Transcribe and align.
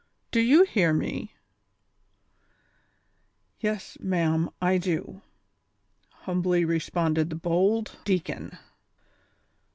Do 0.31 0.39
you 0.39 0.63
hear 0.63 0.93
me 0.93 1.29
V" 1.29 1.31
"Yes, 3.67 3.99
ma'am, 3.99 4.49
I 4.59 4.79
do," 4.79 5.21
humbly 6.25 6.65
responded 6.65 7.29
the 7.29 7.35
bold 7.35 7.89
(V) 7.89 7.97
deacon. 8.03 8.57